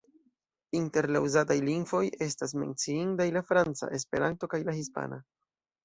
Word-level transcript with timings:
Inter 0.79 1.03
la 1.15 1.21
uzataj 1.25 1.57
lingvoj 1.67 2.01
estas 2.29 2.57
menciindaj 2.63 3.31
la 3.39 3.47
franca, 3.53 3.95
Esperanto 4.01 4.55
kaj 4.57 4.65
la 4.69 4.81
hispana. 4.83 5.27